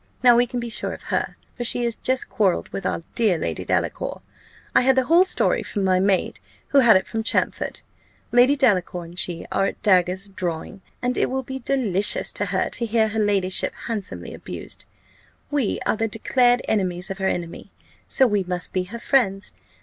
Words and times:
Now 0.23 0.35
we 0.35 0.47
can 0.47 0.59
be 0.59 0.67
sure 0.67 0.93
of 0.93 1.03
her, 1.13 1.35
for 1.55 1.63
she 1.63 1.83
has 1.83 1.93
just 1.93 2.27
quarrelled 2.27 2.69
with 2.69 2.87
our 2.87 3.03
dear 3.13 3.37
Lady 3.37 3.63
Delacour. 3.63 4.23
I 4.75 4.81
had 4.81 4.95
the 4.95 5.03
whole 5.03 5.23
story 5.23 5.61
from 5.61 5.83
my 5.83 5.99
maid, 5.99 6.39
who 6.69 6.79
had 6.79 6.95
it 6.97 7.07
from 7.07 7.21
Champfort. 7.21 7.83
Lady 8.31 8.55
Delacour 8.55 9.05
and 9.05 9.19
she 9.19 9.45
are 9.51 9.67
at 9.67 9.81
daggers 9.83 10.27
drawing, 10.27 10.81
and 11.03 11.19
it 11.19 11.29
will 11.29 11.43
be 11.43 11.59
delicious 11.59 12.31
to 12.33 12.45
her 12.45 12.67
to 12.71 12.85
hear 12.87 13.09
her 13.09 13.19
ladyship 13.19 13.75
handsomely 13.85 14.33
abused. 14.33 14.85
We 15.51 15.79
are 15.85 15.95
the 15.97 16.07
declared 16.07 16.63
enemies 16.67 17.11
of 17.11 17.19
her 17.19 17.27
enemy, 17.27 17.71
so 18.07 18.25
we 18.25 18.41
must 18.41 18.73
be 18.73 18.85
her 18.85 18.97
friends. 18.97 19.53